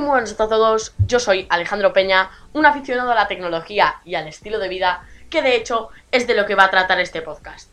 muy 0.00 0.08
buenas 0.08 0.32
a 0.32 0.48
todos, 0.48 0.94
yo 1.06 1.20
soy 1.20 1.46
Alejandro 1.50 1.92
Peña, 1.92 2.30
un 2.54 2.64
aficionado 2.64 3.12
a 3.12 3.14
la 3.14 3.28
tecnología 3.28 4.00
y 4.06 4.14
al 4.14 4.26
estilo 4.28 4.58
de 4.58 4.68
vida, 4.68 5.06
que 5.28 5.42
de 5.42 5.56
hecho 5.56 5.90
es 6.10 6.26
de 6.26 6.34
lo 6.34 6.46
que 6.46 6.54
va 6.54 6.64
a 6.64 6.70
tratar 6.70 6.98
este 7.00 7.20
podcast. 7.20 7.70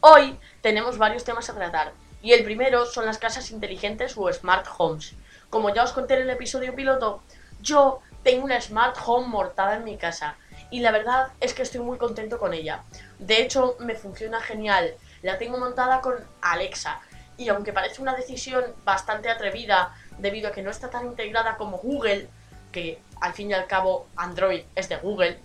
Hoy 0.00 0.36
tenemos 0.62 0.98
varios 0.98 1.22
temas 1.22 1.48
a 1.48 1.54
tratar, 1.54 1.92
y 2.22 2.32
el 2.32 2.42
primero 2.42 2.86
son 2.86 3.06
las 3.06 3.18
casas 3.18 3.52
inteligentes 3.52 4.14
o 4.16 4.32
smart 4.32 4.66
homes. 4.78 5.14
Como 5.48 5.72
ya 5.72 5.84
os 5.84 5.92
conté 5.92 6.14
en 6.14 6.22
el 6.22 6.30
episodio 6.30 6.74
piloto, 6.74 7.22
yo 7.62 8.00
tengo 8.24 8.44
una 8.44 8.60
smart 8.60 8.96
home 9.06 9.28
mortada 9.28 9.76
en 9.76 9.84
mi 9.84 9.96
casa, 9.96 10.34
y 10.72 10.80
la 10.80 10.90
verdad 10.90 11.28
es 11.38 11.54
que 11.54 11.62
estoy 11.62 11.82
muy 11.82 11.98
contento 11.98 12.40
con 12.40 12.52
ella. 12.52 12.82
De 13.20 13.40
hecho, 13.40 13.76
me 13.78 13.94
funciona 13.94 14.40
genial, 14.40 14.94
la 15.22 15.38
tengo 15.38 15.56
montada 15.56 16.00
con 16.00 16.16
Alexa, 16.42 17.00
y 17.36 17.48
aunque 17.48 17.72
parece 17.72 18.02
una 18.02 18.16
decisión 18.16 18.64
bastante 18.84 19.30
atrevida, 19.30 19.94
debido 20.20 20.48
a 20.48 20.52
que 20.52 20.62
no 20.62 20.70
está 20.70 20.90
tan 20.90 21.06
integrada 21.06 21.56
como 21.56 21.78
Google, 21.78 22.28
que 22.72 23.00
al 23.20 23.32
fin 23.34 23.50
y 23.50 23.54
al 23.54 23.66
cabo 23.66 24.06
Android 24.16 24.62
es 24.74 24.88
de 24.88 24.96
Google, 24.96 25.38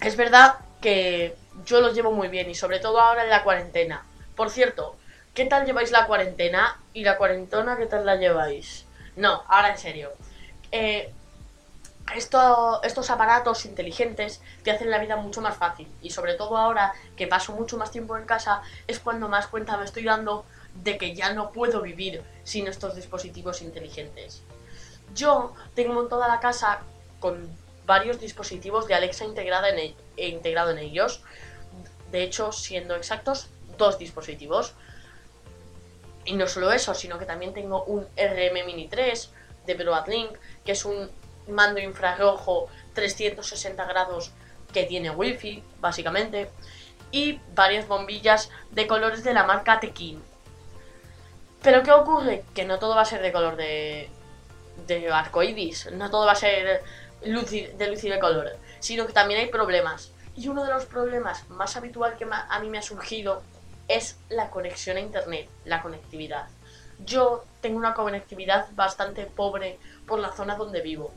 es 0.00 0.16
verdad 0.16 0.56
que 0.80 1.36
yo 1.64 1.80
lo 1.80 1.92
llevo 1.92 2.12
muy 2.12 2.28
bien 2.28 2.48
y 2.50 2.54
sobre 2.54 2.78
todo 2.78 3.00
ahora 3.00 3.24
en 3.24 3.30
la 3.30 3.42
cuarentena. 3.42 4.04
Por 4.36 4.50
cierto, 4.50 4.96
¿qué 5.34 5.46
tal 5.46 5.66
lleváis 5.66 5.90
la 5.90 6.06
cuarentena 6.06 6.80
y 6.92 7.02
la 7.02 7.16
cuarentona 7.16 7.76
qué 7.76 7.86
tal 7.86 8.06
la 8.06 8.16
lleváis? 8.16 8.86
No, 9.16 9.42
ahora 9.48 9.70
en 9.70 9.78
serio. 9.78 10.12
Eh, 10.70 11.12
estos 12.14 13.10
aparatos 13.10 13.66
inteligentes 13.66 14.40
te 14.62 14.70
hacen 14.70 14.90
la 14.90 14.98
vida 14.98 15.16
mucho 15.16 15.42
más 15.42 15.56
fácil 15.56 15.92
y 16.00 16.10
sobre 16.10 16.34
todo 16.34 16.56
ahora 16.56 16.94
que 17.16 17.26
paso 17.26 17.52
mucho 17.52 17.76
más 17.76 17.90
tiempo 17.90 18.16
en 18.16 18.24
casa 18.24 18.62
es 18.86 18.98
cuando 18.98 19.28
más 19.28 19.46
cuenta 19.48 19.76
me 19.76 19.84
estoy 19.84 20.04
dando 20.04 20.46
de 20.82 20.98
que 20.98 21.14
ya 21.14 21.32
no 21.32 21.52
puedo 21.52 21.82
vivir 21.82 22.22
sin 22.44 22.66
estos 22.68 22.94
dispositivos 22.94 23.62
inteligentes. 23.62 24.42
Yo 25.14 25.54
tengo 25.74 26.06
toda 26.06 26.28
la 26.28 26.40
casa 26.40 26.82
con 27.20 27.48
varios 27.86 28.20
dispositivos 28.20 28.86
de 28.86 28.94
Alexa 28.94 29.24
integrada 29.24 29.70
en 29.70 29.94
e 30.16 30.28
integrado 30.28 30.70
en 30.70 30.78
ellos. 30.78 31.22
De 32.12 32.22
hecho, 32.22 32.52
siendo 32.52 32.94
exactos, 32.94 33.48
dos 33.76 33.98
dispositivos. 33.98 34.74
Y 36.24 36.34
no 36.34 36.46
solo 36.46 36.70
eso, 36.72 36.94
sino 36.94 37.18
que 37.18 37.24
también 37.24 37.54
tengo 37.54 37.84
un 37.84 38.06
RM 38.16 38.66
Mini 38.66 38.88
3 38.88 39.30
de 39.66 39.74
Broadlink, 39.74 40.32
que 40.64 40.72
es 40.72 40.84
un 40.84 41.10
mando 41.48 41.80
infrarrojo 41.80 42.68
360 42.94 43.84
grados 43.86 44.32
que 44.72 44.84
tiene 44.84 45.10
wifi, 45.10 45.62
básicamente. 45.80 46.50
Y 47.10 47.40
varias 47.54 47.88
bombillas 47.88 48.50
de 48.70 48.86
colores 48.86 49.24
de 49.24 49.32
la 49.32 49.44
marca 49.44 49.80
Tekin, 49.80 50.22
pero 51.62 51.82
¿qué 51.82 51.92
ocurre? 51.92 52.44
Que 52.54 52.64
no 52.64 52.78
todo 52.78 52.94
va 52.94 53.02
a 53.02 53.06
ser 53.06 53.22
de 53.22 53.32
color 53.32 53.56
de, 53.56 54.08
de 54.86 55.10
arcoiris, 55.10 55.90
no 55.92 56.10
todo 56.10 56.26
va 56.26 56.32
a 56.32 56.36
ser 56.36 56.82
de 57.20 57.30
luz 57.32 57.50
de 57.50 58.18
color, 58.20 58.56
sino 58.80 59.06
que 59.06 59.12
también 59.12 59.40
hay 59.40 59.46
problemas. 59.46 60.12
Y 60.36 60.48
uno 60.48 60.64
de 60.64 60.72
los 60.72 60.86
problemas 60.86 61.48
más 61.50 61.76
habitual 61.76 62.16
que 62.16 62.26
a 62.30 62.60
mí 62.60 62.70
me 62.70 62.78
ha 62.78 62.82
surgido 62.82 63.42
es 63.88 64.16
la 64.28 64.50
conexión 64.50 64.96
a 64.96 65.00
internet, 65.00 65.48
la 65.64 65.82
conectividad. 65.82 66.46
Yo 67.04 67.44
tengo 67.60 67.78
una 67.78 67.94
conectividad 67.94 68.68
bastante 68.72 69.26
pobre 69.26 69.78
por 70.06 70.20
la 70.20 70.32
zona 70.32 70.56
donde 70.56 70.80
vivo. 70.80 71.12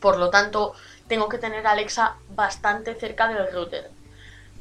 Por 0.00 0.18
lo 0.18 0.30
tanto, 0.30 0.74
tengo 1.08 1.28
que 1.28 1.38
tener 1.38 1.66
a 1.66 1.70
Alexa 1.70 2.16
bastante 2.30 2.94
cerca 2.94 3.28
del 3.28 3.50
router. 3.52 3.90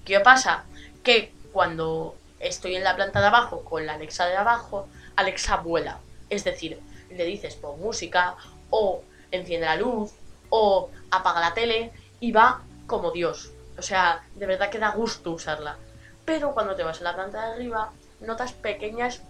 ¿Qué 0.05 0.19
pasa? 0.19 0.63
Que 1.03 1.33
cuando 1.51 2.15
estoy 2.47 2.75
en 2.75 2.83
la 2.83 2.95
planta 2.95 3.19
de 3.19 3.27
abajo 3.27 3.63
con 3.63 3.85
la 3.85 3.93
Alexa 3.93 4.25
de 4.25 4.37
abajo, 4.37 4.87
Alexa 5.15 5.57
vuela. 5.57 5.99
Es 6.29 6.43
decir, 6.43 6.79
le 7.09 7.25
dices 7.25 7.55
pon 7.55 7.79
música 7.79 8.35
o 8.69 9.01
enciende 9.31 9.65
la 9.65 9.75
luz 9.75 10.13
o 10.49 10.89
apaga 11.11 11.39
la 11.39 11.53
tele 11.53 11.91
y 12.19 12.31
va 12.31 12.61
como 12.87 13.11
Dios. 13.11 13.51
O 13.77 13.81
sea, 13.81 14.23
de 14.35 14.45
verdad 14.45 14.69
que 14.69 14.79
da 14.79 14.91
gusto 14.91 15.31
usarla. 15.31 15.77
Pero 16.23 16.53
cuando 16.53 16.75
te 16.75 16.83
vas 16.83 17.01
a 17.01 17.03
la 17.03 17.15
planta 17.15 17.45
de 17.45 17.53
arriba, 17.53 17.91
notas 18.19 18.53
pequeñas 18.53 19.21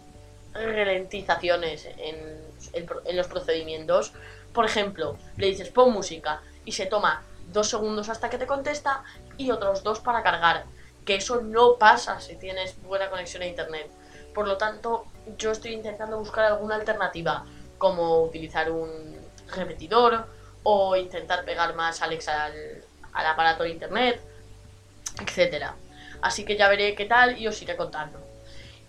ralentizaciones 0.53 1.85
en, 1.97 2.41
en, 2.73 3.17
los 3.17 3.27
procedimientos. 3.27 4.13
Por 4.53 4.65
ejemplo, 4.65 5.17
le 5.37 5.47
dices 5.47 5.69
pon 5.69 5.91
música 5.91 6.41
y 6.63 6.71
se 6.71 6.85
toma 6.85 7.23
dos 7.51 7.69
segundos 7.69 8.09
hasta 8.09 8.29
que 8.29 8.37
te 8.37 8.47
contesta 8.47 9.03
y 9.37 9.51
otros 9.51 9.83
dos 9.83 9.99
para 9.99 10.23
cargar 10.23 10.65
que 11.05 11.16
eso 11.16 11.41
no 11.41 11.77
pasa 11.77 12.19
si 12.19 12.35
tienes 12.35 12.81
buena 12.81 13.09
conexión 13.09 13.43
a 13.43 13.47
internet. 13.47 13.89
Por 14.33 14.47
lo 14.47 14.57
tanto, 14.57 15.05
yo 15.38 15.51
estoy 15.51 15.73
intentando 15.73 16.17
buscar 16.17 16.45
alguna 16.45 16.75
alternativa, 16.75 17.45
como 17.77 18.23
utilizar 18.23 18.71
un 18.71 19.16
repetidor 19.55 20.25
o 20.63 20.95
intentar 20.95 21.45
pegar 21.45 21.75
más 21.75 22.01
Alexa 22.01 22.45
al, 22.45 22.83
al 23.13 23.25
aparato 23.27 23.63
de 23.63 23.69
internet, 23.69 24.19
etc. 25.21 25.67
Así 26.21 26.43
que 26.43 26.57
ya 26.57 26.67
veré 26.67 26.95
qué 26.95 27.05
tal 27.05 27.37
y 27.37 27.47
os 27.47 27.61
iré 27.61 27.77
contando. 27.77 28.19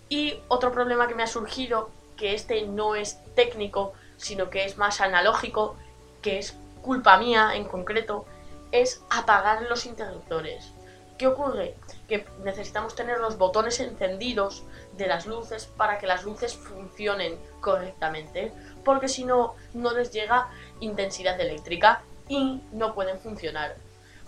Y 0.09 0.39
otro 0.47 0.71
problema 0.71 1.07
que 1.07 1.15
me 1.15 1.23
ha 1.23 1.27
surgido, 1.27 1.91
que 2.15 2.33
este 2.33 2.63
no 2.63 2.95
es 2.95 3.19
técnico, 3.35 3.93
sino 4.17 4.49
que 4.49 4.65
es 4.65 4.77
más 4.77 5.01
analógico, 5.01 5.75
que 6.21 6.39
es 6.39 6.57
culpa 6.81 7.17
mía 7.17 7.51
en 7.55 7.65
concreto, 7.65 8.25
es 8.71 9.01
apagar 9.09 9.63
los 9.63 9.85
interruptores. 9.85 10.73
¿Qué 11.17 11.25
ocurre? 11.25 11.75
Que 12.07 12.27
necesitamos 12.43 12.95
tener 12.95 13.17
los 13.19 13.37
botones 13.37 13.79
encendidos 13.79 14.63
de 14.97 15.07
las 15.07 15.25
luces 15.25 15.65
para 15.65 15.97
que 15.97 16.05
las 16.05 16.23
luces 16.23 16.55
funcionen 16.55 17.39
correctamente, 17.59 18.53
porque 18.85 19.07
si 19.07 19.25
no, 19.25 19.55
no 19.73 19.93
les 19.93 20.11
llega 20.11 20.49
intensidad 20.79 21.39
eléctrica 21.41 22.01
y 22.27 22.61
no 22.71 22.93
pueden 22.93 23.19
funcionar. 23.19 23.75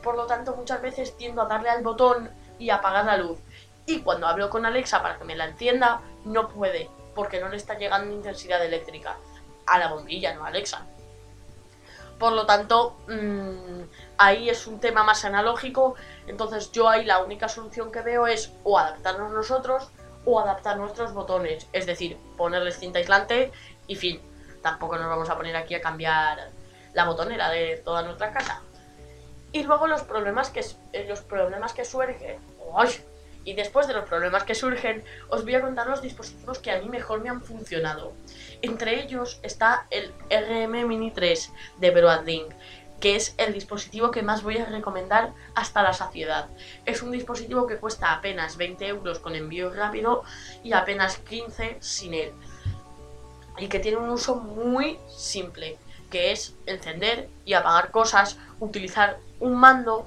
Por 0.01 0.15
lo 0.15 0.25
tanto, 0.25 0.55
muchas 0.55 0.81
veces 0.81 1.15
tiendo 1.15 1.43
a 1.43 1.45
darle 1.45 1.69
al 1.69 1.83
botón 1.83 2.31
y 2.57 2.71
apagar 2.71 3.05
la 3.05 3.17
luz. 3.17 3.37
Y 3.85 4.01
cuando 4.01 4.27
hablo 4.27 4.49
con 4.49 4.65
Alexa 4.65 5.01
para 5.01 5.17
que 5.17 5.25
me 5.25 5.35
la 5.35 5.45
encienda, 5.45 6.01
no 6.25 6.49
puede, 6.49 6.89
porque 7.13 7.39
no 7.39 7.49
le 7.49 7.57
está 7.57 7.77
llegando 7.77 8.13
intensidad 8.13 8.63
eléctrica. 8.63 9.17
A 9.67 9.77
la 9.77 9.89
bombilla, 9.89 10.33
no 10.33 10.43
a 10.43 10.47
Alexa. 10.47 10.85
Por 12.19 12.33
lo 12.33 12.45
tanto, 12.45 12.97
mmm, 13.07 13.83
ahí 14.17 14.49
es 14.49 14.67
un 14.67 14.79
tema 14.79 15.03
más 15.03 15.23
analógico, 15.23 15.95
entonces 16.29 16.71
yo 16.71 16.87
ahí 16.87 17.05
la 17.05 17.23
única 17.23 17.49
solución 17.49 17.91
que 17.91 18.01
veo 18.01 18.27
es 18.27 18.53
o 18.63 18.77
adaptarnos 18.77 19.31
nosotros 19.31 19.89
o 20.25 20.39
adaptar 20.39 20.77
nuestros 20.77 21.11
botones, 21.11 21.67
es 21.73 21.87
decir, 21.87 22.17
ponerles 22.37 22.77
cinta 22.77 22.99
aislante 22.99 23.51
y 23.87 23.95
fin. 23.95 24.21
Tampoco 24.61 24.97
nos 24.97 25.09
vamos 25.09 25.27
a 25.31 25.35
poner 25.35 25.55
aquí 25.55 25.73
a 25.73 25.81
cambiar 25.81 26.51
la 26.93 27.05
botonera 27.05 27.49
de 27.49 27.77
toda 27.77 28.03
nuestra 28.03 28.31
casa. 28.31 28.61
Y 29.51 29.63
luego 29.63 29.87
los 29.87 30.03
problemas 30.03 30.51
que, 30.51 30.63
eh, 30.93 31.05
los 31.09 31.21
problemas 31.21 31.73
que 31.73 31.83
surgen. 31.83 32.37
Y 33.43 33.53
después 33.55 33.87
de 33.87 33.95
los 33.95 34.07
problemas 34.07 34.43
que 34.43 34.53
surgen, 34.53 35.03
os 35.29 35.43
voy 35.43 35.55
a 35.55 35.61
contar 35.61 35.87
los 35.87 36.03
dispositivos 36.03 36.59
que 36.59 36.69
a 36.69 36.79
mí 36.79 36.89
mejor 36.89 37.21
me 37.21 37.29
han 37.29 37.41
funcionado. 37.41 38.13
Entre 38.61 39.01
ellos 39.01 39.39
está 39.41 39.87
el 39.89 40.13
RM 40.29 40.85
Mini 40.85 41.09
3 41.09 41.51
de 41.77 41.89
Broadlink, 41.89 42.53
que 42.99 43.15
es 43.15 43.33
el 43.37 43.53
dispositivo 43.53 44.11
que 44.11 44.23
más 44.23 44.43
voy 44.43 44.57
a 44.57 44.65
recomendar 44.65 45.33
hasta 45.55 45.83
la 45.83 45.93
saciedad. 45.93 46.49
Es 46.85 47.01
un 47.01 47.11
dispositivo 47.11 47.67
que 47.67 47.77
cuesta 47.77 48.13
apenas 48.13 48.57
20 48.57 48.87
euros 48.87 49.19
con 49.19 49.35
envío 49.35 49.73
rápido 49.73 50.23
y 50.63 50.73
apenas 50.73 51.17
15 51.17 51.77
sin 51.79 52.13
él. 52.13 52.31
Y 53.57 53.67
que 53.67 53.79
tiene 53.79 53.97
un 53.97 54.09
uso 54.09 54.35
muy 54.35 54.97
simple, 55.09 55.77
que 56.09 56.31
es 56.31 56.55
encender 56.65 57.29
y 57.45 57.53
apagar 57.53 57.91
cosas, 57.91 58.37
utilizar 58.59 59.19
un 59.39 59.55
mando 59.55 60.05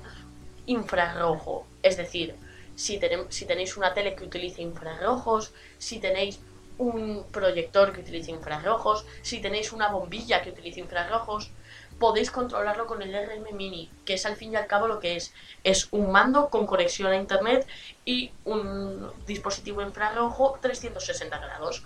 infrarrojo. 0.66 1.66
Es 1.82 1.96
decir, 1.96 2.34
si, 2.74 3.00
si 3.28 3.46
tenéis 3.46 3.76
una 3.76 3.94
tele 3.94 4.14
que 4.14 4.24
utilice 4.24 4.62
infrarrojos, 4.62 5.52
si 5.78 5.98
tenéis 5.98 6.40
un 6.78 7.24
proyector 7.30 7.92
que 7.92 8.00
utilice 8.00 8.30
infrarrojos, 8.30 9.04
si 9.22 9.40
tenéis 9.40 9.72
una 9.72 9.88
bombilla 9.88 10.42
que 10.42 10.50
utilice 10.50 10.80
infrarrojos, 10.80 11.50
podéis 11.98 12.30
controlarlo 12.30 12.86
con 12.86 13.02
el 13.02 13.12
RM 13.12 13.54
Mini, 13.56 13.90
que 14.04 14.14
es 14.14 14.26
al 14.26 14.36
fin 14.36 14.52
y 14.52 14.56
al 14.56 14.66
cabo 14.66 14.88
lo 14.88 15.00
que 15.00 15.16
es. 15.16 15.32
Es 15.64 15.88
un 15.92 16.10
mando 16.10 16.48
con 16.48 16.66
conexión 16.66 17.12
a 17.12 17.16
internet 17.16 17.66
y 18.04 18.32
un 18.44 19.10
dispositivo 19.26 19.82
infrarrojo 19.82 20.58
360 20.60 21.38
grados. 21.38 21.84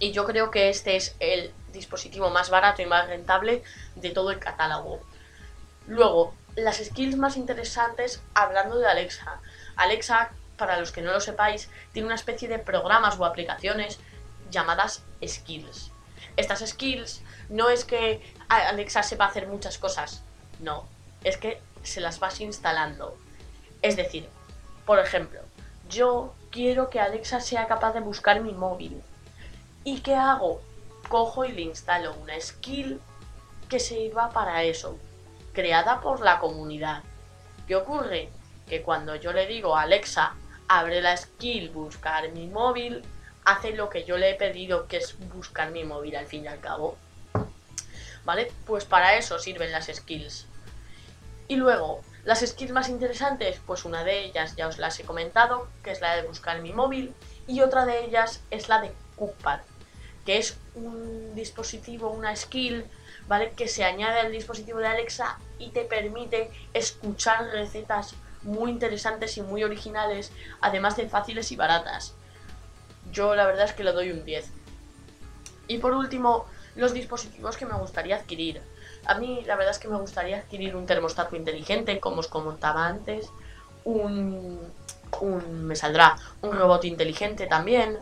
Y 0.00 0.12
yo 0.12 0.24
creo 0.24 0.50
que 0.50 0.68
este 0.68 0.96
es 0.96 1.16
el 1.20 1.52
dispositivo 1.72 2.30
más 2.30 2.50
barato 2.50 2.82
y 2.82 2.86
más 2.86 3.08
rentable 3.08 3.62
de 3.96 4.10
todo 4.10 4.30
el 4.30 4.38
catálogo. 4.38 5.00
Luego, 5.86 6.34
las 6.56 6.76
skills 6.78 7.16
más 7.16 7.36
interesantes 7.36 8.22
hablando 8.34 8.78
de 8.78 8.86
Alexa. 8.86 9.40
Alexa, 9.76 10.30
para 10.56 10.78
los 10.78 10.92
que 10.92 11.02
no 11.02 11.12
lo 11.12 11.20
sepáis, 11.20 11.70
tiene 11.92 12.06
una 12.06 12.14
especie 12.14 12.48
de 12.48 12.58
programas 12.58 13.18
o 13.18 13.24
aplicaciones 13.24 13.98
llamadas 14.50 15.02
skills. 15.24 15.90
Estas 16.36 16.60
skills 16.66 17.22
no 17.48 17.70
es 17.70 17.84
que 17.84 18.22
Alexa 18.48 19.02
sepa 19.02 19.26
hacer 19.26 19.46
muchas 19.46 19.78
cosas, 19.78 20.22
no, 20.60 20.86
es 21.24 21.36
que 21.36 21.60
se 21.82 22.00
las 22.00 22.18
vas 22.18 22.40
instalando. 22.40 23.16
Es 23.82 23.96
decir, 23.96 24.28
por 24.84 24.98
ejemplo, 24.98 25.40
yo 25.88 26.34
quiero 26.50 26.90
que 26.90 27.00
Alexa 27.00 27.40
sea 27.40 27.66
capaz 27.66 27.92
de 27.92 28.00
buscar 28.00 28.40
mi 28.40 28.52
móvil. 28.52 29.02
¿Y 29.84 30.00
qué 30.00 30.14
hago? 30.14 30.60
cojo 31.08 31.44
y 31.44 31.52
le 31.52 31.62
instalo 31.62 32.14
una 32.14 32.38
skill 32.40 33.00
que 33.68 33.80
sirva 33.80 34.30
para 34.30 34.62
eso, 34.62 34.98
creada 35.52 36.00
por 36.00 36.20
la 36.20 36.38
comunidad. 36.38 37.02
¿Qué 37.66 37.76
ocurre? 37.76 38.28
Que 38.68 38.82
cuando 38.82 39.16
yo 39.16 39.32
le 39.32 39.46
digo 39.46 39.76
a 39.76 39.82
Alexa, 39.82 40.34
abre 40.68 41.00
la 41.00 41.16
skill, 41.16 41.70
buscar 41.70 42.30
mi 42.32 42.46
móvil, 42.46 43.02
hace 43.44 43.72
lo 43.72 43.88
que 43.88 44.04
yo 44.04 44.18
le 44.18 44.30
he 44.30 44.34
pedido, 44.34 44.86
que 44.86 44.98
es 44.98 45.16
buscar 45.34 45.70
mi 45.70 45.84
móvil 45.84 46.16
al 46.16 46.26
fin 46.26 46.44
y 46.44 46.48
al 46.48 46.60
cabo. 46.60 46.96
¿Vale? 48.28 48.52
Pues 48.66 48.84
para 48.84 49.16
eso 49.16 49.38
sirven 49.38 49.72
las 49.72 49.86
skills. 49.86 50.44
Y 51.48 51.56
luego, 51.56 52.02
las 52.24 52.40
skills 52.40 52.72
más 52.72 52.90
interesantes, 52.90 53.58
pues 53.66 53.86
una 53.86 54.04
de 54.04 54.22
ellas 54.22 54.54
ya 54.54 54.68
os 54.68 54.76
las 54.76 55.00
he 55.00 55.04
comentado, 55.04 55.66
que 55.82 55.92
es 55.92 56.02
la 56.02 56.14
de 56.14 56.26
buscar 56.26 56.60
mi 56.60 56.74
móvil, 56.74 57.14
y 57.46 57.62
otra 57.62 57.86
de 57.86 58.04
ellas 58.04 58.42
es 58.50 58.68
la 58.68 58.82
de 58.82 58.92
Cookpad, 59.16 59.60
que 60.26 60.36
es 60.36 60.58
un 60.74 61.34
dispositivo, 61.34 62.10
una 62.10 62.36
skill, 62.36 62.84
¿vale? 63.28 63.52
Que 63.52 63.66
se 63.66 63.82
añade 63.82 64.20
al 64.20 64.30
dispositivo 64.30 64.78
de 64.78 64.88
Alexa 64.88 65.38
y 65.58 65.70
te 65.70 65.84
permite 65.84 66.50
escuchar 66.74 67.46
recetas 67.46 68.14
muy 68.42 68.70
interesantes 68.70 69.38
y 69.38 69.40
muy 69.40 69.64
originales, 69.64 70.32
además 70.60 70.98
de 70.98 71.08
fáciles 71.08 71.50
y 71.50 71.56
baratas. 71.56 72.12
Yo 73.10 73.34
la 73.34 73.46
verdad 73.46 73.64
es 73.64 73.72
que 73.72 73.84
le 73.84 73.92
doy 73.92 74.10
un 74.10 74.26
10. 74.26 74.50
Y 75.68 75.78
por 75.78 75.94
último, 75.94 76.46
los 76.76 76.92
dispositivos 76.92 77.56
que 77.56 77.66
me 77.66 77.74
gustaría 77.74 78.16
adquirir. 78.16 78.60
A 79.06 79.14
mí 79.14 79.42
la 79.46 79.56
verdad 79.56 79.72
es 79.72 79.78
que 79.78 79.88
me 79.88 79.98
gustaría 79.98 80.38
adquirir 80.38 80.76
un 80.76 80.86
termostato 80.86 81.36
inteligente, 81.36 82.00
como 82.00 82.20
os 82.20 82.28
comentaba 82.28 82.86
antes, 82.86 83.30
un, 83.84 84.60
un 85.20 85.64
me 85.64 85.76
saldrá 85.76 86.16
un 86.42 86.56
robot 86.56 86.84
inteligente 86.84 87.46
también, 87.46 87.98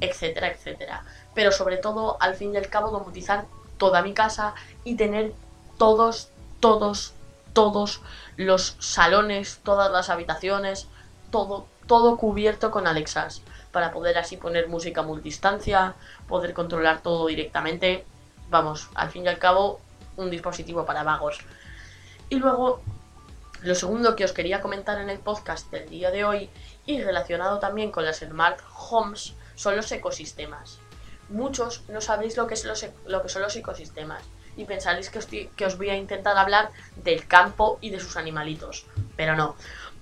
etcétera, 0.00 0.48
etcétera. 0.48 1.04
Pero 1.34 1.52
sobre 1.52 1.76
todo, 1.76 2.16
al 2.20 2.34
fin 2.34 2.54
y 2.54 2.56
al 2.56 2.68
cabo, 2.68 2.90
domotizar 2.90 3.46
toda 3.78 4.02
mi 4.02 4.12
casa 4.12 4.54
y 4.84 4.96
tener 4.96 5.32
todos, 5.78 6.28
todos, 6.60 7.14
todos 7.52 8.00
los 8.36 8.76
salones, 8.78 9.60
todas 9.64 9.90
las 9.90 10.10
habitaciones, 10.10 10.88
todo, 11.30 11.66
todo 11.86 12.16
cubierto 12.16 12.70
con 12.70 12.86
Alexas 12.86 13.42
para 13.72 13.92
poder 13.92 14.18
así 14.18 14.36
poner 14.36 14.68
música 14.68 15.02
multistancia, 15.02 15.94
poder 16.28 16.54
controlar 16.54 17.02
todo 17.02 17.26
directamente. 17.26 18.04
Vamos, 18.48 18.88
al 18.94 19.10
fin 19.10 19.24
y 19.24 19.28
al 19.28 19.38
cabo, 19.38 19.80
un 20.16 20.30
dispositivo 20.30 20.84
para 20.84 21.02
vagos. 21.02 21.38
Y 22.28 22.36
luego, 22.36 22.82
lo 23.62 23.74
segundo 23.74 24.16
que 24.16 24.24
os 24.24 24.32
quería 24.32 24.60
comentar 24.60 25.00
en 25.00 25.10
el 25.10 25.18
podcast 25.18 25.70
del 25.70 25.88
día 25.88 26.10
de 26.10 26.24
hoy, 26.24 26.50
y 26.86 27.02
relacionado 27.02 27.58
también 27.58 27.90
con 27.90 28.04
las 28.04 28.18
Smart 28.18 28.60
Homes, 28.90 29.34
son 29.54 29.76
los 29.76 29.90
ecosistemas. 29.92 30.78
Muchos 31.28 31.84
no 31.88 32.00
sabéis 32.00 32.36
lo 32.36 32.46
que, 32.46 32.54
es 32.54 32.64
e, 32.64 32.92
lo 33.06 33.22
que 33.22 33.28
son 33.28 33.42
los 33.42 33.54
ecosistemas 33.54 34.22
y 34.56 34.64
pensaréis 34.64 35.10
que 35.10 35.50
que 35.56 35.66
os 35.66 35.78
voy 35.78 35.90
a 35.90 35.96
intentar 35.96 36.36
hablar 36.36 36.70
del 36.96 37.26
campo 37.26 37.78
y 37.80 37.90
de 37.90 38.00
sus 38.00 38.16
animalitos, 38.16 38.86
pero 39.16 39.36
no. 39.36 39.54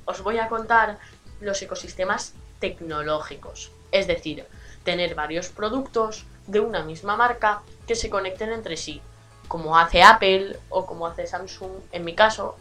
Os 0.06 0.22
voy 0.22 0.38
a 0.38 0.48
contar 0.48 0.98
los 1.40 1.60
ecosistemas 1.60 2.34
tecnológicos, 2.58 3.70
es 3.92 4.06
decir, 4.06 4.46
tener 4.84 5.14
varios 5.14 5.48
productos 5.48 6.24
de 6.46 6.60
una 6.60 6.82
misma 6.82 7.16
marca 7.16 7.62
que 7.86 7.94
se 7.94 8.10
conecten 8.10 8.52
entre 8.52 8.76
sí, 8.76 9.02
como 9.48 9.78
hace 9.78 10.02
Apple 10.02 10.58
o 10.68 10.86
como 10.86 11.06
hace 11.06 11.26
Samsung 11.26 11.72
en 11.92 12.04
mi 12.04 12.14
caso, 12.14 12.56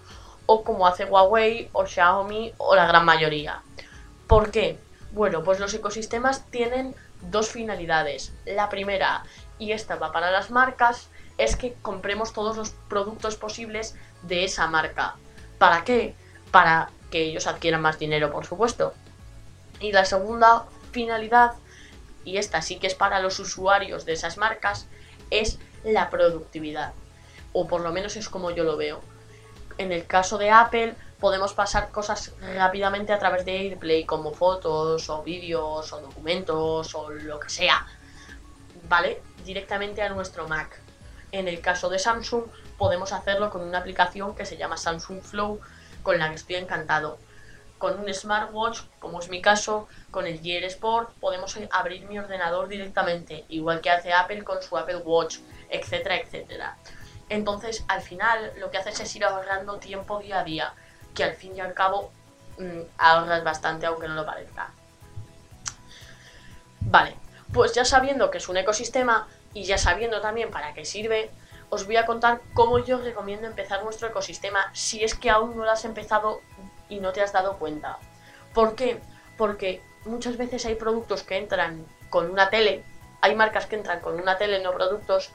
o 0.45 0.63
como 0.63 0.87
hace 0.87 1.05
Huawei 1.05 1.69
o 1.73 1.85
Xiaomi 1.85 2.53
o 2.57 2.75
la 2.75 2.87
gran 2.87 3.05
mayoría. 3.05 3.61
¿Por 4.27 4.51
qué? 4.51 4.79
Bueno, 5.11 5.43
pues 5.43 5.59
los 5.59 5.73
ecosistemas 5.73 6.45
tienen 6.49 6.95
dos 7.21 7.49
finalidades. 7.49 8.33
La 8.45 8.69
primera, 8.69 9.23
y 9.59 9.71
esta 9.71 9.95
va 9.95 10.11
para 10.11 10.31
las 10.31 10.51
marcas, 10.51 11.09
es 11.37 11.55
que 11.55 11.75
compremos 11.81 12.33
todos 12.33 12.57
los 12.57 12.71
productos 12.89 13.35
posibles 13.35 13.95
de 14.23 14.43
esa 14.43 14.67
marca. 14.67 15.15
¿Para 15.57 15.83
qué? 15.83 16.15
Para 16.51 16.89
que 17.11 17.23
ellos 17.23 17.47
adquieran 17.47 17.81
más 17.81 17.99
dinero, 17.99 18.31
por 18.31 18.45
supuesto. 18.45 18.93
Y 19.79 19.91
la 19.91 20.05
segunda 20.05 20.65
finalidad, 20.91 21.53
y 22.23 22.37
esta 22.37 22.61
sí 22.61 22.77
que 22.79 22.87
es 22.87 22.95
para 22.95 23.19
los 23.19 23.39
usuarios 23.39 24.05
de 24.05 24.13
esas 24.13 24.37
marcas, 24.37 24.87
es 25.29 25.59
la 25.83 26.09
productividad. 26.09 26.93
O 27.53 27.67
por 27.67 27.81
lo 27.81 27.91
menos 27.91 28.15
es 28.15 28.29
como 28.29 28.51
yo 28.51 28.63
lo 28.63 28.77
veo. 28.77 29.01
En 29.77 29.91
el 29.91 30.07
caso 30.07 30.37
de 30.37 30.49
Apple 30.49 30.95
podemos 31.19 31.53
pasar 31.53 31.91
cosas 31.91 32.33
rápidamente 32.55 33.13
a 33.13 33.19
través 33.19 33.45
de 33.45 33.57
AirPlay 33.57 34.05
como 34.05 34.33
fotos 34.33 35.09
o 35.09 35.23
vídeos 35.23 35.93
o 35.93 36.01
documentos 36.01 36.93
o 36.95 37.09
lo 37.09 37.39
que 37.39 37.49
sea. 37.49 37.85
¿Vale? 38.89 39.21
Directamente 39.45 40.01
a 40.01 40.09
nuestro 40.09 40.47
Mac. 40.47 40.79
En 41.31 41.47
el 41.47 41.61
caso 41.61 41.89
de 41.89 41.99
Samsung 41.99 42.45
podemos 42.77 43.11
hacerlo 43.11 43.49
con 43.49 43.61
una 43.61 43.79
aplicación 43.79 44.35
que 44.35 44.45
se 44.45 44.57
llama 44.57 44.77
Samsung 44.77 45.21
Flow 45.21 45.59
con 46.03 46.19
la 46.19 46.29
que 46.29 46.35
estoy 46.35 46.55
encantado 46.55 47.19
con 47.77 47.99
un 47.99 48.13
smartwatch, 48.13 48.81
como 48.99 49.19
es 49.19 49.29
mi 49.29 49.41
caso, 49.41 49.87
con 50.11 50.25
el 50.25 50.39
Gear 50.39 50.63
Sport, 50.63 51.11
podemos 51.19 51.57
abrir 51.71 52.05
mi 52.07 52.17
ordenador 52.17 52.67
directamente, 52.67 53.45
igual 53.49 53.81
que 53.81 53.89
hace 53.89 54.13
Apple 54.13 54.43
con 54.43 54.61
su 54.61 54.77
Apple 54.77 54.97
Watch, 54.97 55.37
etcétera, 55.69 56.17
etcétera. 56.17 56.77
Entonces, 57.29 57.83
al 57.87 58.01
final, 58.01 58.53
lo 58.57 58.71
que 58.71 58.77
haces 58.77 58.99
es 58.99 59.15
ir 59.15 59.25
ahorrando 59.25 59.77
tiempo 59.77 60.19
día 60.19 60.39
a 60.39 60.43
día, 60.43 60.73
que 61.13 61.23
al 61.23 61.35
fin 61.35 61.55
y 61.55 61.59
al 61.59 61.73
cabo 61.73 62.11
mm, 62.57 62.81
ahorras 62.97 63.43
bastante, 63.43 63.85
aunque 63.85 64.07
no 64.07 64.15
lo 64.15 64.25
parezca. 64.25 64.71
Vale, 66.79 67.15
pues 67.53 67.73
ya 67.73 67.85
sabiendo 67.85 68.31
que 68.31 68.37
es 68.37 68.47
un 68.47 68.57
ecosistema 68.57 69.27
y 69.53 69.63
ya 69.63 69.77
sabiendo 69.77 70.21
también 70.21 70.51
para 70.51 70.73
qué 70.73 70.85
sirve, 70.85 71.29
os 71.69 71.85
voy 71.85 71.97
a 71.97 72.05
contar 72.05 72.41
cómo 72.53 72.79
yo 72.79 72.99
recomiendo 72.99 73.45
empezar 73.45 73.83
nuestro 73.83 74.07
ecosistema 74.07 74.69
si 74.73 75.03
es 75.03 75.15
que 75.15 75.29
aún 75.29 75.57
no 75.57 75.65
lo 75.65 75.71
has 75.71 75.83
empezado 75.83 76.41
y 76.89 76.99
no 76.99 77.11
te 77.11 77.21
has 77.21 77.33
dado 77.33 77.57
cuenta. 77.57 77.97
¿Por 78.53 78.75
qué? 78.75 78.99
Porque 79.37 79.81
muchas 80.05 80.37
veces 80.37 80.65
hay 80.65 80.75
productos 80.75 81.23
que 81.23 81.37
entran 81.37 81.85
con 82.09 82.29
una 82.29 82.49
tele, 82.49 82.83
hay 83.21 83.35
marcas 83.35 83.65
que 83.65 83.75
entran 83.75 83.99
con 83.99 84.19
una 84.19 84.37
tele, 84.37 84.61
no 84.61 84.73
productos, 84.73 85.31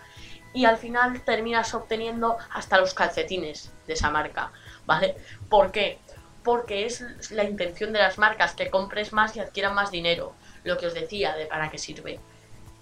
y 0.52 0.64
al 0.64 0.76
final 0.76 1.20
terminas 1.22 1.74
obteniendo 1.74 2.36
hasta 2.52 2.78
los 2.78 2.94
calcetines 2.94 3.72
de 3.86 3.94
esa 3.94 4.10
marca, 4.10 4.52
¿vale? 4.86 5.16
¿Por 5.48 5.72
qué? 5.72 5.98
Porque 6.42 6.86
es 6.86 7.30
la 7.30 7.44
intención 7.44 7.92
de 7.92 8.00
las 8.00 8.18
marcas 8.18 8.54
que 8.54 8.70
compres 8.70 9.12
más 9.12 9.36
y 9.36 9.40
adquieran 9.40 9.74
más 9.74 9.90
dinero, 9.90 10.34
lo 10.64 10.76
que 10.76 10.86
os 10.86 10.94
decía 10.94 11.34
de 11.34 11.46
para 11.46 11.70
qué 11.70 11.78
sirve. 11.78 12.20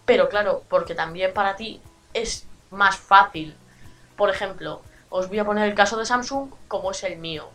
Pero 0.04 0.28
claro, 0.28 0.64
porque 0.68 0.94
también 0.94 1.32
para 1.32 1.56
ti 1.56 1.80
es 2.14 2.46
más 2.70 2.96
fácil. 2.96 3.56
Por 4.16 4.30
ejemplo, 4.30 4.82
os 5.08 5.28
voy 5.28 5.38
a 5.38 5.44
poner 5.44 5.68
el 5.68 5.74
caso 5.74 5.96
de 5.96 6.06
Samsung 6.06 6.50
como 6.68 6.90
es 6.90 7.04
el 7.04 7.18
mío. 7.18 7.50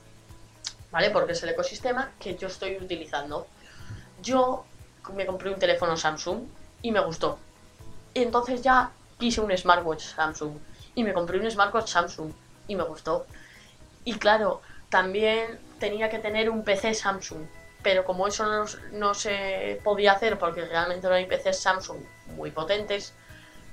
¿Vale? 0.96 1.10
Porque 1.10 1.34
es 1.34 1.44
el 1.44 1.50
ecosistema 1.50 2.14
que 2.18 2.38
yo 2.38 2.48
estoy 2.48 2.78
utilizando. 2.78 3.48
Yo 4.22 4.64
me 5.14 5.26
compré 5.26 5.50
un 5.50 5.60
teléfono 5.60 5.98
Samsung 5.98 6.48
y 6.82 6.94
me 6.94 7.02
gustó. 7.02 7.38
Entonces 8.14 8.62
ya 8.62 8.92
quise 9.20 9.42
un 9.42 9.52
smartwatch 9.58 10.16
Samsung 10.16 10.58
y 10.96 11.04
me 11.04 11.12
compré 11.12 11.38
un 11.38 11.52
smartwatch 11.52 11.90
Samsung 11.90 12.32
y 12.70 12.78
me 12.78 12.84
gustó. 12.84 13.28
Y 14.06 14.14
claro, 14.14 14.62
también 14.88 15.60
tenía 15.80 16.10
que 16.10 16.20
tener 16.20 16.50
un 16.50 16.64
PC 16.64 16.94
Samsung, 16.94 17.46
pero 17.84 18.06
como 18.06 18.26
eso 18.26 18.46
no, 18.46 18.64
no 18.94 19.14
se 19.14 19.82
podía 19.84 20.14
hacer 20.14 20.40
porque 20.40 20.64
realmente 20.64 21.10
no 21.10 21.14
hay 21.14 21.26
PCs 21.26 21.60
Samsung 21.60 21.98
muy 22.38 22.52
potentes, 22.52 23.14